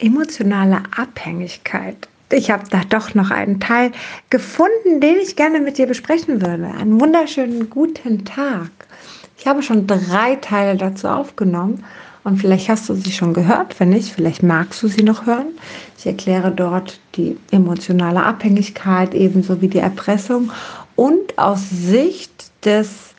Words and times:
emotionale 0.00 0.82
Abhängigkeit. 0.96 2.08
Ich 2.32 2.50
habe 2.50 2.64
da 2.70 2.82
doch 2.88 3.14
noch 3.14 3.30
einen 3.30 3.58
Teil 3.58 3.90
gefunden, 4.30 5.00
den 5.00 5.16
ich 5.20 5.36
gerne 5.36 5.60
mit 5.60 5.78
dir 5.78 5.86
besprechen 5.86 6.40
würde. 6.40 6.66
Einen 6.78 7.00
wunderschönen 7.00 7.70
guten 7.70 8.24
Tag. 8.24 8.70
Ich 9.36 9.46
habe 9.46 9.62
schon 9.62 9.86
drei 9.86 10.36
Teile 10.36 10.76
dazu 10.76 11.08
aufgenommen 11.08 11.84
und 12.22 12.38
vielleicht 12.38 12.68
hast 12.68 12.88
du 12.88 12.94
sie 12.94 13.10
schon 13.10 13.34
gehört. 13.34 13.80
Wenn 13.80 13.90
nicht, 13.90 14.12
vielleicht 14.12 14.42
magst 14.42 14.82
du 14.82 14.88
sie 14.88 15.02
noch 15.02 15.26
hören. 15.26 15.48
Ich 15.98 16.06
erkläre 16.06 16.52
dort 16.52 17.00
die 17.16 17.36
emotionale 17.50 18.22
Abhängigkeit 18.22 19.14
ebenso 19.14 19.60
wie 19.60 19.68
die 19.68 19.78
Erpressung 19.78 20.52
und 20.94 21.38
aus 21.38 21.68
Sicht 21.70 22.52
des 22.64 23.14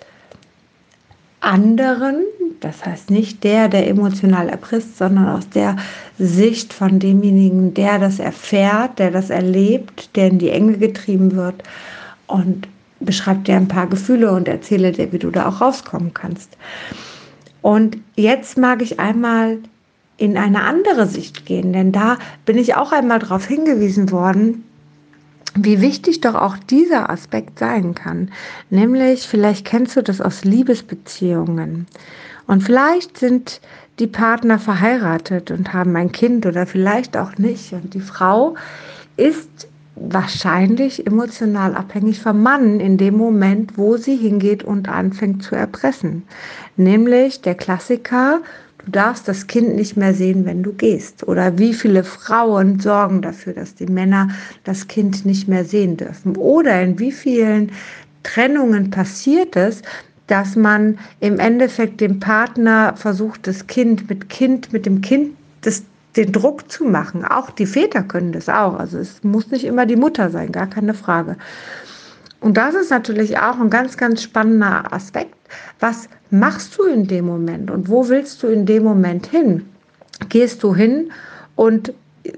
anderen, 1.42 2.24
das 2.62 2.86
heißt 2.86 3.10
nicht 3.10 3.44
der, 3.44 3.68
der 3.68 3.88
emotional 3.88 4.48
erpresst, 4.48 4.98
sondern 4.98 5.30
aus 5.30 5.50
der 5.50 5.76
Sicht 6.18 6.74
von 6.74 7.00
demjenigen, 7.00 7.74
der 7.74 8.00
das 8.00 8.20
erfährt, 8.20 9.00
der 9.00 9.12
das 9.12 9.30
erlebt, 9.30 10.16
der 10.16 10.28
in 10.28 10.40
die 10.40 10.50
Enge 10.50 10.78
getrieben 10.78 11.36
wird 11.36 11.64
und 12.28 12.68
beschreibt 13.00 13.48
dir 13.48 13.56
ein 13.56 13.68
paar 13.68 13.88
Gefühle 13.88 14.32
und 14.32 14.48
erzähle 14.48 14.92
dir, 14.92 15.12
wie 15.12 15.20
du 15.20 15.32
da 15.32 15.50
auch 15.50 15.60
rauskommen 15.60 16.14
kannst. 16.14 16.56
Und 17.62 17.98
jetzt 18.16 18.58
mag 18.58 18.82
ich 18.82 19.00
einmal 19.00 19.58
in 20.18 20.38
eine 20.38 20.64
andere 20.64 21.08
Sicht 21.08 21.46
gehen, 21.48 21.74
denn 21.74 21.92
da 21.92 22.18
bin 22.46 22.58
ich 22.58 22.76
auch 22.76 22.92
einmal 22.92 23.20
darauf 23.20 23.48
hingewiesen 23.48 24.12
worden, 24.12 24.64
wie 25.56 25.82
wichtig 25.82 26.22
doch 26.22 26.36
auch 26.36 26.58
dieser 26.58 27.10
Aspekt 27.10 27.60
sein 27.60 27.96
kann. 27.96 28.32
Nämlich, 28.70 29.28
vielleicht 29.28 29.66
kennst 29.66 29.98
du 29.98 30.04
das 30.04 30.22
aus 30.22 30.46
Liebesbeziehungen. 30.46 31.88
Und 32.48 32.64
vielleicht 32.64 33.18
sind 33.18 33.62
die 34.00 34.08
Partner 34.08 34.60
verheiratet 34.60 35.52
und 35.52 35.74
haben 35.74 35.96
ein 35.96 36.12
Kind 36.12 36.46
oder 36.46 36.66
vielleicht 36.66 37.18
auch 37.18 37.38
nicht. 37.38 37.74
Und 37.74 37.94
die 37.94 38.02
Frau 38.02 38.56
ist 39.18 39.68
wahrscheinlich 39.96 41.06
emotional 41.06 41.76
abhängig 41.76 42.20
vom 42.22 42.42
Mann 42.42 42.80
in 42.80 42.98
dem 42.98 43.18
Moment, 43.18 43.78
wo 43.78 43.98
sie 43.98 44.16
hingeht 44.16 44.64
und 44.64 44.90
anfängt 44.90 45.44
zu 45.44 45.56
erpressen. 45.56 46.24
Nämlich 46.78 47.42
der 47.42 47.56
Klassiker, 47.56 48.42
Du 48.86 48.92
darfst 48.92 49.28
das 49.28 49.46
Kind 49.46 49.76
nicht 49.76 49.96
mehr 49.96 50.14
sehen, 50.14 50.46
wenn 50.46 50.64
du 50.64 50.74
gehst. 50.74 51.28
Oder 51.28 51.58
wie 51.60 51.74
viele 51.74 52.04
Frauen 52.04 52.80
sorgen 52.80 53.22
dafür, 53.22 53.54
dass 53.54 53.76
die 53.76 53.86
Männer 53.86 54.30
das 54.64 54.88
Kind 54.88 55.26
nicht 55.26 55.48
mehr 55.48 55.66
sehen 55.66 55.98
dürfen. 55.98 56.36
Oder 56.36 56.82
in 56.82 56.98
wie 56.98 57.12
vielen 57.12 57.72
Trennungen 58.24 58.90
passiert 58.90 59.56
es, 59.56 59.84
dass 60.32 60.56
man 60.56 60.98
im 61.20 61.40
Endeffekt 61.40 62.00
dem 62.00 62.22
Partner 62.22 62.94
versucht, 62.96 63.48
das 63.48 63.68
Kind 63.68 64.10
mit 64.10 64.30
Kind, 64.30 64.72
mit 64.72 64.86
dem 64.86 65.02
Kind 65.02 65.36
das, 65.60 65.84
den 66.16 66.32
Druck 66.32 66.72
zu 66.72 66.86
machen. 66.86 67.26
Auch 67.26 67.50
die 67.50 67.66
Väter 67.66 68.02
können 68.04 68.32
das 68.32 68.48
auch. 68.48 68.80
Also 68.80 68.98
es 68.98 69.26
muss 69.26 69.52
nicht 69.52 69.66
immer 69.66 69.86
die 69.86 69.98
Mutter 69.98 70.30
sein, 70.30 70.54
gar 70.54 70.68
keine 70.68 70.94
Frage. 70.94 71.36
Und 72.40 72.56
das 72.56 72.76
ist 72.76 72.92
natürlich 72.92 73.40
auch 73.40 73.60
ein 73.60 73.70
ganz, 73.70 73.98
ganz 73.98 74.24
spannender 74.24 74.94
Aspekt. 74.94 75.36
Was 75.82 76.08
machst 76.30 76.78
du 76.78 76.84
in 76.84 77.08
dem 77.08 77.26
Moment 77.26 77.70
und 77.70 77.90
wo 77.90 78.08
willst 78.08 78.42
du 78.42 78.48
in 78.48 78.66
dem 78.66 78.84
Moment 78.84 79.28
hin? 79.28 79.66
Gehst 80.30 80.64
du 80.64 80.74
hin 80.74 81.12
und 81.58 81.94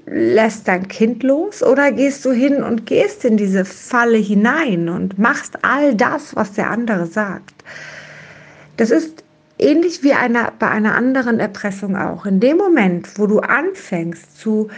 lässt 0.06 0.66
dein 0.66 0.88
Kind 0.88 1.22
los 1.22 1.62
oder 1.62 1.92
gehst 1.92 2.24
du 2.24 2.32
hin 2.32 2.60
und 2.64 2.86
gehst 2.86 3.24
in 3.24 3.36
diese 3.36 3.64
Falle 3.64 4.18
hinein 4.18 4.88
und 4.88 5.16
machst 5.16 5.58
all 5.62 5.94
das, 5.94 6.34
was 6.34 6.54
der 6.54 6.70
andere 6.70 7.06
sagt? 7.06 7.53
Das 8.76 8.90
ist 8.90 9.24
ähnlich 9.58 10.02
wie 10.02 10.12
eine, 10.12 10.52
bei 10.58 10.68
einer 10.68 10.94
anderen 10.94 11.40
Erpressung 11.40 11.96
auch. 11.96 12.26
In 12.26 12.40
dem 12.40 12.56
Moment, 12.56 13.18
wo 13.18 13.26
du 13.26 13.40
anfängst 13.40 14.38
zu 14.38 14.68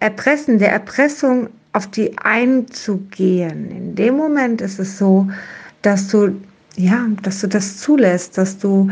erpressen, 0.00 0.58
der 0.58 0.72
Erpressung 0.72 1.48
auf 1.72 1.86
die 1.86 2.16
einzugehen. 2.18 3.70
In 3.70 3.94
dem 3.94 4.16
Moment 4.16 4.60
ist 4.60 4.78
es 4.78 4.98
so, 4.98 5.28
dass 5.82 6.08
du 6.08 6.34
ja, 6.76 7.06
dass 7.22 7.40
du 7.40 7.48
das 7.48 7.78
zulässt, 7.78 8.38
dass 8.38 8.58
du 8.58 8.88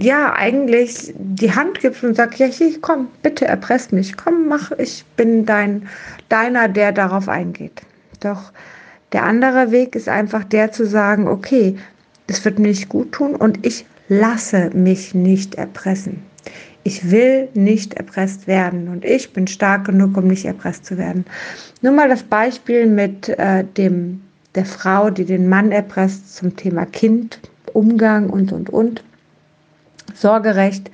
ja 0.00 0.32
eigentlich 0.32 1.14
die 1.16 1.54
Hand 1.54 1.80
gibst 1.80 2.02
und 2.02 2.16
sagst, 2.16 2.40
ja, 2.40 2.46
hier, 2.46 2.80
komm, 2.80 3.08
bitte 3.22 3.46
erpresst 3.46 3.92
mich, 3.92 4.16
komm, 4.16 4.48
mach, 4.48 4.72
ich 4.72 5.04
bin 5.16 5.46
dein 5.46 5.88
deiner, 6.28 6.68
der 6.68 6.90
darauf 6.90 7.28
eingeht. 7.28 7.82
Doch 8.18 8.52
der 9.12 9.22
andere 9.22 9.70
Weg 9.70 9.94
ist 9.94 10.08
einfach 10.08 10.42
der 10.44 10.72
zu 10.72 10.86
sagen, 10.86 11.28
okay, 11.28 11.76
es 12.30 12.44
wird 12.44 12.58
mir 12.58 12.68
nicht 12.68 12.88
gut 12.88 13.12
tun 13.12 13.34
und 13.34 13.66
ich 13.66 13.84
lasse 14.08 14.70
mich 14.72 15.14
nicht 15.14 15.56
erpressen. 15.56 16.22
Ich 16.82 17.10
will 17.10 17.48
nicht 17.54 17.94
erpresst 17.94 18.46
werden 18.46 18.88
und 18.88 19.04
ich 19.04 19.32
bin 19.32 19.46
stark 19.46 19.84
genug, 19.84 20.16
um 20.16 20.28
nicht 20.28 20.44
erpresst 20.46 20.86
zu 20.86 20.96
werden. 20.96 21.26
Nur 21.82 21.92
mal 21.92 22.08
das 22.08 22.22
Beispiel 22.22 22.86
mit 22.86 23.28
äh, 23.28 23.64
dem, 23.76 24.22
der 24.54 24.64
Frau, 24.64 25.10
die 25.10 25.24
den 25.24 25.48
Mann 25.48 25.72
erpresst 25.72 26.36
zum 26.36 26.56
Thema 26.56 26.86
Kind, 26.86 27.40
Umgang 27.72 28.30
und, 28.30 28.52
und, 28.52 28.70
und. 28.70 29.02
Sorgerecht. 30.14 30.90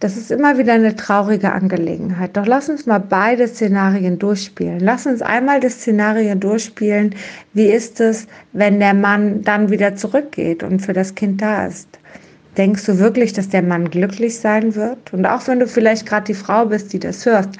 Das 0.00 0.16
ist 0.16 0.30
immer 0.30 0.58
wieder 0.58 0.74
eine 0.74 0.96
traurige 0.96 1.52
Angelegenheit. 1.52 2.36
Doch 2.36 2.46
lass 2.46 2.68
uns 2.68 2.84
mal 2.84 2.98
beide 2.98 3.46
Szenarien 3.48 4.18
durchspielen. 4.18 4.80
Lass 4.80 5.06
uns 5.06 5.22
einmal 5.22 5.60
das 5.60 5.74
Szenario 5.74 6.34
durchspielen. 6.34 7.14
Wie 7.54 7.66
ist 7.66 8.00
es, 8.00 8.26
wenn 8.52 8.80
der 8.80 8.92
Mann 8.92 9.42
dann 9.42 9.70
wieder 9.70 9.96
zurückgeht 9.96 10.62
und 10.62 10.80
für 10.80 10.92
das 10.92 11.14
Kind 11.14 11.40
da 11.40 11.66
ist? 11.66 11.88
Denkst 12.56 12.84
du 12.86 12.98
wirklich, 12.98 13.32
dass 13.32 13.48
der 13.48 13.62
Mann 13.62 13.90
glücklich 13.90 14.38
sein 14.38 14.74
wird? 14.74 15.12
Und 15.12 15.26
auch 15.26 15.46
wenn 15.48 15.60
du 15.60 15.66
vielleicht 15.66 16.06
gerade 16.06 16.26
die 16.26 16.34
Frau 16.34 16.66
bist, 16.66 16.92
die 16.92 17.00
das 17.00 17.24
hörst, 17.24 17.50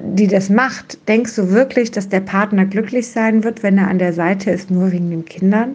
die 0.00 0.26
das 0.26 0.48
macht, 0.50 0.98
denkst 1.08 1.34
du 1.36 1.50
wirklich, 1.50 1.90
dass 1.90 2.08
der 2.08 2.20
Partner 2.20 2.64
glücklich 2.66 3.08
sein 3.08 3.42
wird, 3.42 3.62
wenn 3.62 3.78
er 3.78 3.88
an 3.88 3.98
der 3.98 4.12
Seite 4.12 4.50
ist, 4.50 4.70
nur 4.70 4.92
wegen 4.92 5.10
den 5.10 5.24
Kindern? 5.24 5.74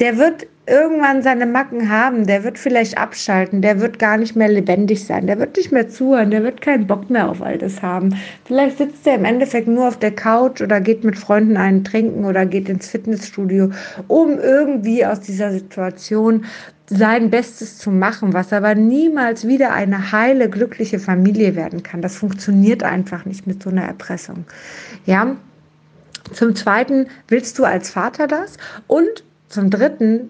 Der 0.00 0.16
wird 0.16 0.46
irgendwann 0.68 1.22
seine 1.22 1.46
Macken 1.46 1.90
haben, 1.90 2.26
der 2.26 2.44
wird 2.44 2.58
vielleicht 2.58 2.98
abschalten, 2.98 3.62
der 3.62 3.80
wird 3.80 3.98
gar 3.98 4.16
nicht 4.16 4.36
mehr 4.36 4.48
lebendig 4.48 5.04
sein, 5.04 5.26
der 5.26 5.38
wird 5.38 5.56
nicht 5.56 5.72
mehr 5.72 5.88
zuhören, 5.88 6.30
der 6.30 6.42
wird 6.42 6.60
keinen 6.60 6.86
Bock 6.86 7.10
mehr 7.10 7.28
auf 7.28 7.42
all 7.42 7.58
das 7.58 7.82
haben. 7.82 8.14
Vielleicht 8.44 8.78
sitzt 8.78 9.06
er 9.06 9.14
im 9.16 9.24
Endeffekt 9.24 9.68
nur 9.68 9.88
auf 9.88 9.98
der 9.98 10.14
Couch 10.14 10.60
oder 10.60 10.80
geht 10.80 11.04
mit 11.04 11.18
Freunden 11.18 11.56
einen 11.56 11.84
trinken 11.84 12.24
oder 12.24 12.46
geht 12.46 12.68
ins 12.68 12.88
Fitnessstudio, 12.88 13.70
um 14.06 14.38
irgendwie 14.38 15.04
aus 15.04 15.20
dieser 15.20 15.52
Situation 15.52 16.44
sein 16.90 17.30
Bestes 17.30 17.78
zu 17.78 17.90
machen, 17.90 18.32
was 18.32 18.52
aber 18.52 18.74
niemals 18.74 19.46
wieder 19.46 19.72
eine 19.72 20.12
heile, 20.12 20.48
glückliche 20.48 20.98
Familie 20.98 21.54
werden 21.54 21.82
kann. 21.82 22.02
Das 22.02 22.16
funktioniert 22.16 22.82
einfach 22.82 23.24
nicht 23.24 23.46
mit 23.46 23.62
so 23.62 23.70
einer 23.70 23.84
Erpressung. 23.84 24.44
Ja. 25.04 25.36
Zum 26.32 26.54
Zweiten 26.54 27.06
willst 27.28 27.58
du 27.58 27.64
als 27.64 27.88
Vater 27.88 28.26
das 28.26 28.58
und 28.86 29.24
zum 29.48 29.70
Dritten 29.70 30.28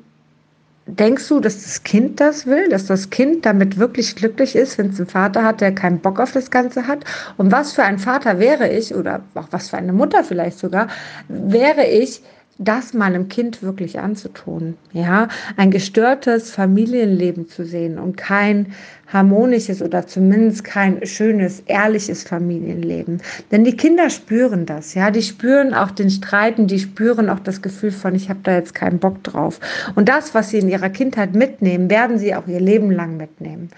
denkst 0.88 1.28
du, 1.28 1.40
dass 1.40 1.62
das 1.62 1.82
Kind 1.84 2.20
das 2.20 2.46
will, 2.46 2.68
dass 2.68 2.86
das 2.86 3.10
Kind 3.10 3.44
damit 3.44 3.78
wirklich 3.78 4.16
glücklich 4.16 4.56
ist, 4.56 4.78
wenn 4.78 4.90
es 4.90 4.98
einen 4.98 5.08
Vater 5.08 5.44
hat, 5.44 5.60
der 5.60 5.74
keinen 5.74 6.00
Bock 6.00 6.18
auf 6.18 6.32
das 6.32 6.50
Ganze 6.50 6.86
hat? 6.86 7.04
Und 7.36 7.52
was 7.52 7.72
für 7.72 7.84
ein 7.84 7.98
Vater 7.98 8.38
wäre 8.38 8.68
ich 8.68 8.94
oder 8.94 9.20
auch 9.34 9.48
was 9.50 9.70
für 9.70 9.76
eine 9.76 9.92
Mutter 9.92 10.24
vielleicht 10.24 10.58
sogar, 10.58 10.88
wäre 11.28 11.86
ich, 11.86 12.22
das 12.58 12.92
meinem 12.92 13.28
Kind 13.28 13.62
wirklich 13.62 14.00
anzutun. 14.00 14.76
Ja, 14.92 15.28
ein 15.56 15.70
gestörtes 15.70 16.50
Familienleben 16.50 17.48
zu 17.48 17.64
sehen 17.64 17.98
und 17.98 18.16
kein 18.16 18.74
harmonisches 19.06 19.80
oder 19.80 20.06
zumindest 20.06 20.64
kein 20.64 21.06
schönes, 21.06 21.60
ehrliches 21.66 22.24
Familienleben. 22.24 23.22
Denn 23.52 23.64
die 23.64 23.76
Kinder 23.76 24.10
spüren 24.10 24.66
das, 24.66 24.94
ja, 24.94 25.10
die 25.10 25.22
spüren 25.22 25.72
auch 25.72 25.92
den 25.92 26.10
Streiten, 26.10 26.66
die 26.66 26.80
spüren 26.80 27.30
auch 27.30 27.40
das 27.40 27.62
Gefühl 27.62 27.92
von, 27.92 28.14
ich 28.14 28.28
habe 28.28 28.40
da 28.42 28.54
jetzt 28.56 28.74
keinen 28.74 28.98
Bock 28.98 29.22
drauf. 29.22 29.60
Und 29.94 30.08
das, 30.08 30.34
was 30.34 30.50
sie 30.50 30.58
in 30.58 30.68
ihrer 30.68 30.90
Kindheit 30.90 31.34
mitnehmen, 31.34 31.88
werden 31.88 32.18
sie 32.18 32.34
auch 32.34 32.46
ihr 32.48 32.60
Leben 32.60 32.90
lang 32.90 33.16
mitnehmen. 33.16 33.70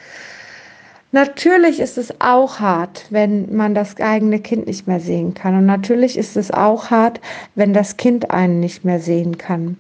Natürlich 1.12 1.81
ist 1.81 1.98
es 1.98 2.21
auch 2.21 2.60
hart, 2.60 3.06
wenn 3.10 3.54
man 3.54 3.74
das 3.74 3.97
eigene 3.98 4.39
Kind 4.39 4.68
nicht 4.68 4.86
mehr 4.86 5.01
sehen 5.01 5.34
kann. 5.34 5.57
Und 5.57 5.66
natürlich 5.66 6.16
ist 6.16 6.36
es 6.36 6.53
auch 6.53 6.91
hart, 6.91 7.21
wenn 7.57 7.74
das 7.74 7.97
Kind 7.97 8.30
einen 8.30 8.60
nicht 8.60 8.84
mehr 8.84 9.01
sehen 9.01 9.36
kann. 9.36 9.77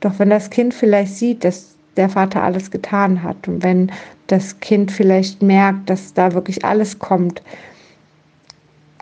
Doch 0.00 0.18
wenn 0.18 0.28
das 0.28 0.50
Kind 0.50 0.74
vielleicht 0.74 1.14
sieht, 1.14 1.42
dass 1.44 1.74
der 1.96 2.10
Vater 2.10 2.42
alles 2.42 2.70
getan 2.70 3.22
hat 3.22 3.48
und 3.48 3.62
wenn 3.62 3.90
das 4.26 4.60
Kind 4.60 4.90
vielleicht 4.90 5.42
merkt, 5.42 5.88
dass 5.88 6.12
da 6.12 6.32
wirklich 6.34 6.64
alles 6.64 6.98
kommt, 6.98 7.40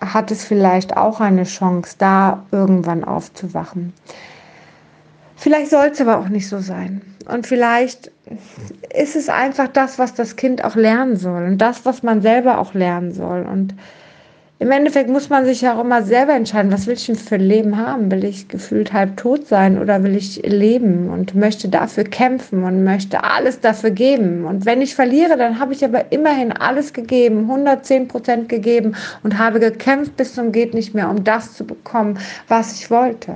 hat 0.01 0.31
es 0.31 0.45
vielleicht 0.45 0.97
auch 0.97 1.21
eine 1.21 1.45
Chance, 1.45 1.95
da 1.99 2.45
irgendwann 2.51 3.05
aufzuwachen. 3.05 3.93
Vielleicht 5.43 5.71
soll 5.71 5.87
es 5.87 6.01
aber 6.01 6.19
auch 6.19 6.29
nicht 6.29 6.49
so 6.49 6.61
sein. 6.61 7.01
Und 7.29 7.49
vielleicht 7.49 8.13
ist 8.95 9.17
es 9.17 9.29
einfach 9.29 9.67
das, 9.67 9.99
was 9.99 10.15
das 10.15 10.37
Kind 10.37 10.63
auch 10.63 10.77
lernen 10.77 11.17
soll 11.17 11.43
und 11.47 11.59
das, 11.59 11.85
was 11.85 12.05
man 12.05 12.23
selber 12.23 12.59
auch 12.59 12.75
lernen 12.75 13.13
soll. 13.13 13.43
Und 13.43 13.75
im 14.63 14.71
Endeffekt 14.71 15.11
muss 15.11 15.29
man 15.29 15.45
sich 15.45 15.61
ja 15.61 15.75
auch 15.75 15.81
immer 15.81 16.05
selber 16.05 16.35
entscheiden, 16.35 16.71
was 16.71 16.87
will 16.87 16.95
ich 16.95 17.07
denn 17.07 17.17
für 17.17 17.35
ein 17.35 17.41
Leben 17.41 17.77
haben? 17.77 18.13
Will 18.13 18.23
ich 18.23 18.47
gefühlt 18.47 18.93
halb 18.93 19.17
tot 19.17 19.49
sein 19.49 19.77
oder 19.77 20.05
will 20.05 20.15
ich 20.15 20.41
leben 20.45 21.11
und 21.11 21.35
möchte 21.35 21.69
dafür 21.69 22.05
kämpfen 22.05 22.63
und 22.63 22.85
möchte 22.85 23.25
alles 23.25 23.59
dafür 23.59 23.91
geben? 23.91 24.45
Und 24.45 24.65
wenn 24.65 24.81
ich 24.81 24.95
verliere, 24.95 25.37
dann 25.37 25.59
habe 25.59 25.73
ich 25.73 25.85
aber 25.85 26.13
immerhin 26.13 26.53
alles 26.53 26.93
gegeben, 26.93 27.41
110 27.41 28.07
Prozent 28.07 28.49
gegeben 28.49 28.95
und 29.25 29.37
habe 29.37 29.59
gekämpft 29.59 30.17
bis 30.17 30.33
zum 30.33 30.53
geht 30.53 30.75
nicht 30.75 30.95
mehr, 30.95 31.11
um 31.11 31.25
das 31.25 31.55
zu 31.55 31.67
bekommen, 31.67 32.21
was 32.47 32.75
ich 32.75 32.89
wollte. 32.89 33.35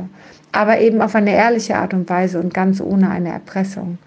Aber 0.53 0.79
eben 0.79 1.03
auf 1.03 1.17
eine 1.17 1.35
ehrliche 1.35 1.75
Art 1.77 1.93
und 1.93 2.09
Weise 2.09 2.39
und 2.39 2.55
ganz 2.55 2.81
ohne 2.81 3.11
eine 3.11 3.31
Erpressung. 3.31 3.99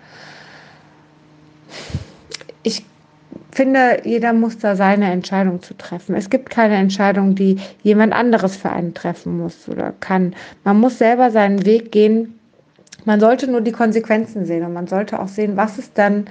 Ich 3.60 3.66
finde, 3.66 4.04
jeder 4.06 4.32
muss 4.32 4.58
da 4.58 4.78
seine 4.78 5.12
Entscheidung 5.12 5.62
zu 5.62 5.74
treffen. 5.74 6.16
Es 6.16 6.30
gibt 6.30 6.50
keine 6.50 6.78
Entscheidung, 6.78 7.36
die 7.36 7.58
jemand 7.84 8.14
anderes 8.14 8.56
für 8.56 8.70
einen 8.70 8.94
treffen 8.94 9.38
muss 9.38 9.68
oder 9.68 9.94
kann. 10.00 10.34
Man 10.64 10.80
muss 10.80 10.98
selber 10.98 11.30
seinen 11.30 11.66
Weg 11.66 11.92
gehen. 11.92 12.40
Man 13.04 13.20
sollte 13.20 13.52
nur 13.52 13.60
die 13.60 13.74
Konsequenzen 13.74 14.46
sehen 14.46 14.64
und 14.64 14.72
man 14.72 14.88
sollte 14.88 15.20
auch 15.20 15.28
sehen, 15.28 15.58
was 15.58 15.78
ist 15.78 15.98
dann 15.98 16.28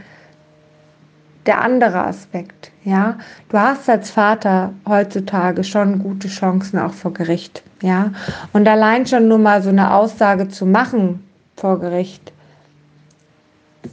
der 1.44 1.60
andere 1.60 2.02
Aspekt. 2.02 2.72
Ja, 2.82 3.18
du 3.50 3.58
hast 3.58 3.90
als 3.90 4.10
Vater 4.10 4.72
heutzutage 4.88 5.64
schon 5.64 5.98
gute 5.98 6.28
Chancen 6.28 6.78
auch 6.78 6.94
vor 6.94 7.12
Gericht. 7.12 7.62
Ja, 7.82 8.12
und 8.54 8.66
allein 8.66 9.06
schon 9.06 9.28
nur 9.28 9.36
mal 9.36 9.62
so 9.62 9.68
eine 9.68 9.92
Aussage 9.92 10.48
zu 10.48 10.64
machen 10.64 11.28
vor 11.56 11.78
Gericht. 11.78 12.32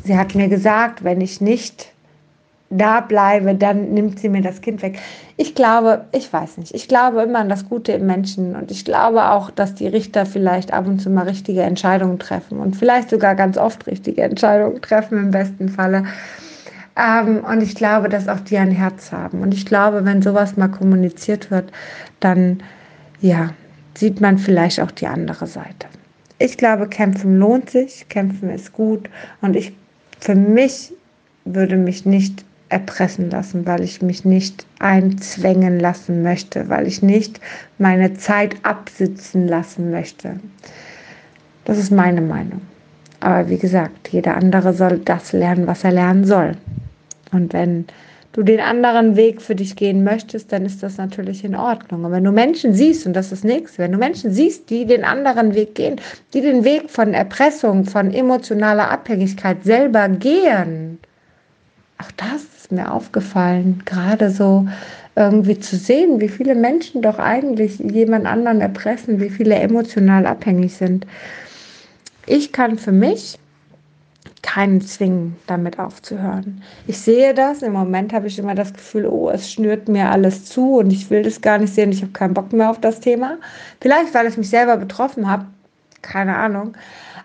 Sie 0.06 0.18
hat 0.18 0.36
mir 0.36 0.48
gesagt, 0.48 1.04
wenn 1.04 1.20
ich 1.20 1.42
nicht 1.42 1.92
da 2.70 3.00
bleibe, 3.02 3.56
dann 3.56 3.94
nimmt 3.94 4.20
sie 4.20 4.30
mir 4.30 4.42
das 4.42 4.62
Kind 4.62 4.82
weg. 4.82 5.00
Ich 5.38 5.54
glaube, 5.54 6.06
ich 6.12 6.32
weiß 6.32 6.58
nicht, 6.58 6.74
ich 6.74 6.88
glaube 6.88 7.22
immer 7.22 7.40
an 7.40 7.50
das 7.50 7.70
Gute 7.70 7.94
im 7.94 8.06
Menschen 8.06 8.56
und 8.56 8.72
ich 8.72 8.86
glaube 8.86 9.30
auch, 9.30 9.52
dass 9.52 9.76
die 9.76 9.88
Richter 9.88 10.26
vielleicht 10.26 10.74
ab 10.74 10.88
und 10.88 11.00
zu 11.00 11.10
mal 11.10 11.28
richtige 11.28 11.62
Entscheidungen 11.62 12.20
treffen 12.20 12.60
und 12.60 12.76
vielleicht 12.76 13.10
sogar 13.10 13.36
ganz 13.36 13.58
oft 13.58 13.86
richtige 13.88 14.24
Entscheidungen 14.24 14.82
treffen 14.82 15.18
im 15.18 15.32
besten 15.32 15.70
Falle. 15.70 16.06
Ähm, 16.98 17.44
und 17.44 17.62
ich 17.62 17.76
glaube, 17.76 18.10
dass 18.10 18.28
auch 18.28 18.40
die 18.40 18.58
ein 18.58 18.72
Herz 18.72 19.12
haben. 19.12 19.42
Und 19.42 19.54
ich 19.54 19.66
glaube, 19.66 20.06
wenn 20.06 20.22
sowas 20.22 20.58
mal 20.58 20.70
kommuniziert 20.70 21.52
wird, 21.52 21.72
dann 22.20 22.64
ja, 23.22 23.52
sieht 23.96 24.22
man 24.22 24.38
vielleicht 24.38 24.80
auch 24.80 24.92
die 24.92 25.08
andere 25.08 25.48
Seite. 25.48 25.88
Ich 26.40 26.58
glaube, 26.58 26.88
kämpfen 26.88 27.40
lohnt 27.40 27.70
sich, 27.70 28.08
kämpfen 28.10 28.50
ist 28.50 28.74
gut 28.74 29.10
und 29.42 29.56
ich 29.56 29.74
für 30.20 30.36
mich 30.36 30.92
würde 31.46 31.78
mich 31.78 32.06
nicht 32.06 32.44
erpressen 32.76 33.30
lassen, 33.30 33.66
weil 33.66 33.84
ich 33.84 34.02
mich 34.02 34.26
nicht 34.26 34.66
einzwängen 34.80 35.80
lassen 35.80 36.24
möchte, 36.24 36.68
weil 36.68 36.88
ich 36.88 37.02
nicht 37.02 37.40
meine 37.78 38.16
Zeit 38.16 38.58
absitzen 38.64 39.48
lassen 39.48 39.92
möchte. 39.92 40.42
Das 41.64 41.78
ist 41.78 41.90
meine 41.90 42.20
Meinung. 42.20 42.60
Aber 43.22 43.48
wie 43.48 43.58
gesagt, 43.58 44.10
jeder 44.10 44.36
andere 44.36 44.74
soll 44.74 45.00
das 45.00 45.32
lernen, 45.32 45.68
was 45.68 45.86
er 45.86 45.94
lernen 45.94 46.26
soll. 46.26 46.58
Und 47.32 47.54
wenn 47.54 47.86
du 48.34 48.44
den 48.44 48.60
anderen 48.60 49.16
Weg 49.16 49.42
für 49.42 49.56
dich 49.56 49.78
gehen 49.78 50.04
möchtest, 50.04 50.52
dann 50.52 50.66
ist 50.66 50.84
das 50.84 50.98
natürlich 50.98 51.46
in 51.46 51.56
Ordnung. 51.56 52.04
Und 52.04 52.12
wenn 52.12 52.26
du 52.26 52.34
Menschen 52.34 52.74
siehst, 52.74 53.08
und 53.08 53.14
das 53.14 53.32
ist 53.32 53.46
nichts, 53.46 53.78
wenn 53.78 53.94
du 53.94 53.98
Menschen 53.98 54.34
siehst, 54.34 54.70
die 54.70 54.86
den 54.86 55.06
anderen 55.06 55.56
Weg 55.56 55.76
gehen, 55.76 55.96
die 56.34 56.42
den 56.42 56.66
Weg 56.66 56.90
von 56.90 57.14
Erpressung, 57.14 57.86
von 57.86 58.14
emotionaler 58.14 58.92
Abhängigkeit 58.92 59.64
selber 59.64 60.10
gehen, 60.10 61.00
auch 61.98 62.12
das 62.18 62.44
ist 62.58 62.72
mir 62.72 62.92
aufgefallen, 62.92 63.82
gerade 63.86 64.30
so 64.30 64.68
irgendwie 65.16 65.60
zu 65.60 65.78
sehen, 65.78 66.20
wie 66.20 66.30
viele 66.30 66.56
Menschen 66.56 67.02
doch 67.02 67.20
eigentlich 67.20 67.80
jemand 67.80 68.26
anderen 68.26 68.60
erpressen, 68.62 69.22
wie 69.22 69.30
viele 69.30 69.56
emotional 69.56 70.26
abhängig 70.26 70.76
sind. 70.76 71.08
Ich 72.26 72.52
kann 72.52 72.78
für 72.78 72.92
mich 72.92 73.40
keinen 74.42 74.82
zwingen, 74.82 75.36
damit 75.48 75.80
aufzuhören. 75.80 76.62
Ich 76.86 77.00
sehe 77.00 77.34
das, 77.34 77.62
im 77.62 77.74
Moment 77.74 78.14
habe 78.14 78.28
ich 78.28 78.38
immer 78.38 78.56
das 78.56 78.74
Gefühl, 78.74 79.08
oh, 79.08 79.30
es 79.30 79.52
schnürt 79.52 79.88
mir 79.88 80.12
alles 80.12 80.46
zu 80.46 80.78
und 80.78 80.92
ich 80.92 81.10
will 81.10 81.24
das 81.24 81.42
gar 81.42 81.58
nicht 81.58 81.74
sehen, 81.74 81.92
ich 81.92 82.02
habe 82.02 82.12
keinen 82.12 82.34
Bock 82.34 82.54
mehr 82.54 82.70
auf 82.70 82.80
das 82.80 83.00
Thema. 83.00 83.38
Vielleicht, 83.82 84.14
weil 84.14 84.28
es 84.28 84.38
mich 84.38 84.50
selber 84.50 84.78
betroffen 84.78 85.30
hat, 85.30 85.46
keine 86.06 86.38
Ahnung. 86.38 86.74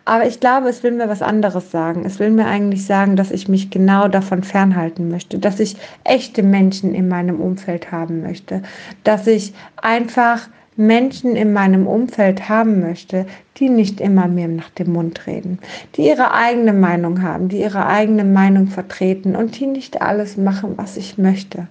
Aber 0.05 0.27
ich 0.27 0.41
glaube, 0.41 0.69
es 0.69 0.82
will 0.82 0.93
mir 0.93 1.09
was 1.09 1.23
anderes 1.23 1.71
sagen. 1.71 2.05
Es 2.05 2.19
will 2.19 2.31
mir 2.31 2.47
eigentlich 2.47 2.85
sagen, 2.87 3.17
dass 3.17 3.31
ich 3.31 3.49
mich 3.49 3.71
genau 3.71 4.09
davon 4.09 4.43
fernhalten 4.43 5.09
möchte, 5.09 5.38
dass 5.38 5.61
ich 5.61 5.77
echte 6.05 6.43
Menschen 6.43 6.94
in 6.94 7.09
meinem 7.09 7.41
Umfeld 7.41 7.93
haben 7.93 8.23
möchte, 8.23 8.62
dass 9.05 9.27
ich 9.27 9.53
einfach 9.77 10.49
Menschen 10.77 11.37
in 11.37 11.53
meinem 11.53 11.87
Umfeld 11.87 12.49
haben 12.49 12.81
möchte, 12.81 13.27
die 13.59 13.69
nicht 13.69 14.00
immer 14.00 14.29
mir 14.29 14.49
nach 14.49 14.71
dem 14.71 14.93
Mund 14.93 15.26
reden, 15.26 15.59
die 15.94 16.06
ihre 16.06 16.33
eigene 16.33 16.73
Meinung 16.73 17.23
haben, 17.23 17.49
die 17.49 17.61
ihre 17.61 17.87
eigene 17.87 18.25
Meinung 18.25 18.69
vertreten 18.69 19.37
und 19.37 19.61
die 19.61 19.67
nicht 19.67 20.00
alles 20.00 20.38
machen, 20.38 20.73
was 20.76 20.97
ich 20.97 21.19
möchte. 21.19 21.67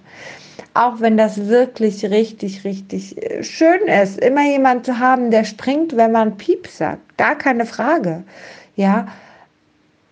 Auch 0.74 1.00
wenn 1.00 1.16
das 1.16 1.48
wirklich 1.48 2.04
richtig, 2.04 2.64
richtig 2.64 3.20
äh, 3.22 3.42
schön 3.42 3.80
ist, 4.02 4.18
immer 4.18 4.46
jemand 4.46 4.86
zu 4.86 4.98
haben, 4.98 5.30
der 5.30 5.44
springt, 5.44 5.96
wenn 5.96 6.12
man 6.12 6.36
Piep 6.36 6.68
sagt. 6.68 7.16
Gar 7.16 7.36
keine 7.36 7.66
Frage. 7.66 8.22
Ja. 8.76 9.08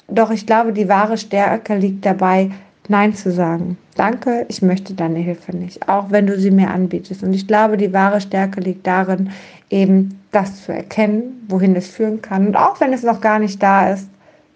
Doch 0.09 0.31
ich 0.31 0.47
glaube, 0.47 0.73
die 0.73 0.89
wahre 0.89 1.19
Stärke 1.19 1.77
liegt 1.77 2.05
dabei, 2.05 2.51
Nein 2.89 3.15
zu 3.15 3.31
sagen. 3.31 3.77
Danke, 3.97 4.47
ich 4.49 4.63
möchte 4.63 4.95
deine 4.95 5.19
Hilfe 5.19 5.55
nicht, 5.55 5.89
auch 5.89 6.11
wenn 6.11 6.27
du 6.27 6.39
sie 6.39 6.51
mir 6.51 6.71
anbietest. 6.71 7.23
Und 7.23 7.35
ich 7.35 7.47
glaube, 7.47 7.77
die 7.77 7.93
wahre 7.93 8.21
Stärke 8.21 8.61
liegt 8.61 8.87
darin, 8.87 9.31
eben 9.69 10.19
das 10.33 10.65
zu 10.65 10.73
erkennen, 10.73 11.45
wohin 11.49 11.77
es 11.77 11.89
führen 11.89 12.23
kann. 12.23 12.47
Und 12.47 12.57
auch 12.57 12.81
wenn 12.81 12.93
es 12.93 13.03
noch 13.03 13.21
gar 13.21 13.39
nicht 13.39 13.63
da 13.63 13.91
ist, 13.91 14.09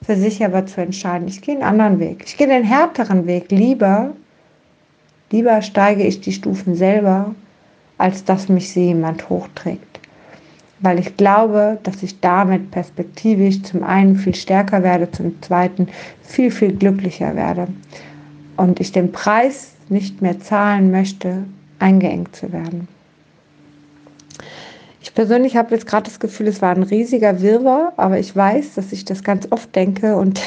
für 0.03 0.17
sich 0.17 0.45
aber 0.45 0.65
zu 0.67 0.81
entscheiden, 0.81 1.29
ich 1.29 1.43
gehe 1.43 1.55
einen 1.55 1.63
anderen 1.63 2.01
Weg. 2.01 2.25
Ich 2.27 2.37
gehe 2.37 2.47
den 2.47 2.65
härteren 2.65 3.27
Weg 3.27 3.51
lieber. 3.51 4.13
Lieber 5.33 5.63
steige 5.63 6.05
ich 6.05 6.21
die 6.21 6.33
Stufen 6.33 6.75
selber, 6.75 7.35
als 7.97 8.25
dass 8.25 8.51
mich 8.51 8.71
sie 8.71 8.87
jemand 8.87 9.31
hochträgt. 9.31 10.01
Weil 10.81 10.99
ich 10.99 11.17
glaube, 11.17 11.79
dass 11.85 12.03
ich 12.03 12.21
damit 12.21 12.71
perspektivisch 12.71 13.63
zum 13.63 13.83
einen 13.83 14.17
viel 14.17 14.35
stärker 14.35 14.83
werde, 14.83 15.11
zum 15.11 15.41
zweiten 15.41 15.89
viel, 16.23 16.51
viel 16.51 16.77
glücklicher 16.77 17.35
werde 17.35 17.69
und 18.57 18.79
ich 18.79 18.93
den 18.93 19.11
Preis 19.11 19.73
nicht 19.89 20.21
mehr 20.21 20.39
zahlen 20.39 20.91
möchte, 20.91 21.45
eingeengt 21.79 22.37
zu 22.37 22.53
werden. 22.53 22.89
Ich 25.03 25.15
persönlich 25.15 25.57
habe 25.57 25.75
jetzt 25.75 25.87
gerade 25.87 26.05
das 26.05 26.21
Gefühl, 26.21 26.47
es 26.47 26.63
war 26.63 26.71
ein 26.71 26.85
riesiger 26.85 27.43
Wirrwarr, 27.43 27.93
aber 27.97 28.21
ich 28.21 28.35
weiß, 28.37 28.75
dass 28.75 28.93
ich 28.93 29.05
das 29.05 29.25
ganz 29.25 29.49
oft 29.51 29.75
denke 29.75 30.15
und 30.15 30.41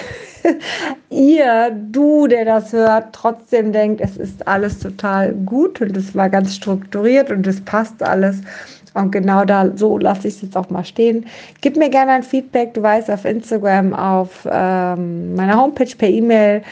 ihr, 1.10 1.72
du, 1.92 2.28
der 2.28 2.46
das 2.46 2.72
hört, 2.72 3.13
trotzdem 3.13 3.74
denkt, 3.74 4.00
es 4.00 4.16
ist 4.16 4.48
alles 4.48 4.80
total 4.80 5.34
gut 5.34 5.81
und 5.81 5.98
es 5.98 6.16
war 6.16 6.30
ganz 6.30 6.56
strukturiert 6.56 7.31
und 7.31 7.46
es 7.46 7.60
passt 7.62 8.02
alles. 8.02 8.38
Und 8.94 9.12
genau 9.12 9.44
da, 9.44 9.75
so 9.75 9.98
lasse 9.98 10.29
ich 10.29 10.36
es 10.36 10.41
jetzt 10.44 10.56
auch 10.56 10.70
mal 10.70 10.86
stehen. 10.86 11.25
Gib 11.60 11.75
mir 11.75 11.89
gerne 11.89 12.13
ein 12.13 12.24
Feedback, 12.24 12.74
du 12.75 12.82
weißt, 12.82 13.12
auf 13.12 13.25
Instagram, 13.25 13.94
auf 13.94 14.48
ähm, 14.50 15.36
meiner 15.36 15.62
Homepage 15.62 15.94
per 15.98 16.08
E-Mail. 16.08 16.63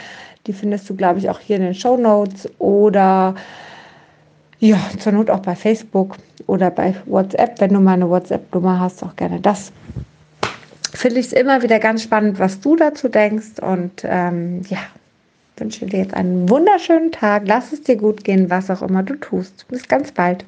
Die 0.46 0.54
findest 0.54 0.88
du, 0.88 0.96
glaube 0.96 1.18
ich, 1.18 1.28
auch 1.28 1.38
hier 1.38 1.56
in 1.56 1.62
den 1.62 1.74
Show 1.74 1.98
Notes 1.98 2.48
oder 2.58 3.34
ja, 4.64 4.78
zur 4.98 5.12
Not 5.12 5.28
auch 5.28 5.40
bei 5.40 5.54
Facebook 5.54 6.16
oder 6.46 6.70
bei 6.70 6.94
WhatsApp, 7.04 7.60
wenn 7.60 7.74
du 7.74 7.80
mal 7.80 7.92
eine 7.92 8.08
WhatsApp-Nummer 8.08 8.80
hast, 8.80 9.02
auch 9.02 9.14
gerne 9.14 9.38
das. 9.40 9.72
Finde 10.94 11.20
ich 11.20 11.26
es 11.26 11.32
immer 11.34 11.62
wieder 11.62 11.78
ganz 11.78 12.02
spannend, 12.02 12.38
was 12.38 12.60
du 12.60 12.74
dazu 12.74 13.08
denkst. 13.08 13.60
Und 13.60 14.02
ähm, 14.04 14.62
ja, 14.68 14.78
wünsche 15.58 15.84
dir 15.84 15.98
jetzt 15.98 16.14
einen 16.14 16.48
wunderschönen 16.48 17.12
Tag. 17.12 17.42
Lass 17.44 17.72
es 17.72 17.82
dir 17.82 17.96
gut 17.96 18.24
gehen, 18.24 18.48
was 18.48 18.70
auch 18.70 18.80
immer 18.80 19.02
du 19.02 19.16
tust. 19.16 19.68
Bis 19.68 19.86
ganz 19.86 20.12
bald. 20.12 20.46